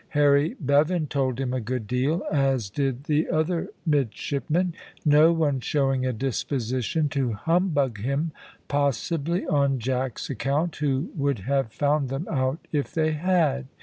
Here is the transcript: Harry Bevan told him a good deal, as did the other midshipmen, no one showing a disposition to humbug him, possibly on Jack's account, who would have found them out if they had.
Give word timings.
Harry 0.17 0.55
Bevan 0.59 1.05
told 1.05 1.39
him 1.39 1.53
a 1.53 1.61
good 1.61 1.85
deal, 1.85 2.23
as 2.31 2.71
did 2.71 3.03
the 3.03 3.29
other 3.29 3.69
midshipmen, 3.85 4.73
no 5.05 5.31
one 5.31 5.59
showing 5.59 6.07
a 6.07 6.11
disposition 6.11 7.07
to 7.09 7.33
humbug 7.33 7.99
him, 7.99 8.31
possibly 8.67 9.45
on 9.45 9.77
Jack's 9.77 10.27
account, 10.27 10.77
who 10.77 11.11
would 11.15 11.37
have 11.41 11.71
found 11.71 12.09
them 12.09 12.25
out 12.31 12.67
if 12.71 12.91
they 12.91 13.11
had. 13.11 13.67